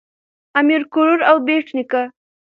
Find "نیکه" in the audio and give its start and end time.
1.75-2.03